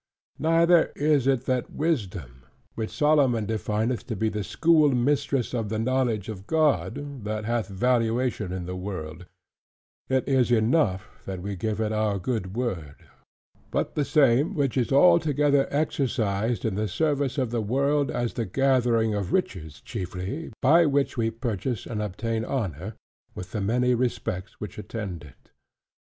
[0.39, 2.41] Neither is it that wisdom,
[2.73, 8.51] which Solomon defineth to be the "Schoolmistress of the knowledge of God," that hath valuation
[8.51, 9.27] in the world:
[10.09, 12.95] it is enough that we give it our good word:
[13.69, 18.45] but the same which is altogether exercised in the service of the world as the
[18.47, 22.95] gathering of riches chiefly, by which we purchase and obtain honor,
[23.35, 25.51] with the many respects which attend it.